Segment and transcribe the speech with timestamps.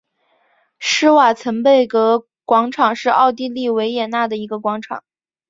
[0.79, 5.03] 施瓦岑贝格广场是奥地利维也纳的一个广场。